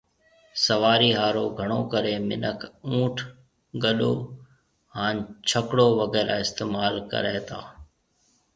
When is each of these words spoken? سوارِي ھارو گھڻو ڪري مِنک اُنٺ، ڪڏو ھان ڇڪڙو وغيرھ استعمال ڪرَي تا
سوارِي 0.65 1.09
ھارو 1.19 1.45
گھڻو 1.59 1.79
ڪري 1.93 2.13
مِنک 2.27 2.59
اُنٺ، 2.87 3.15
ڪڏو 3.83 4.13
ھان 4.95 5.15
ڇڪڙو 5.49 5.87
وغيرھ 6.01 6.31
استعمال 6.43 6.95
ڪرَي 7.11 7.37
تا 7.47 7.59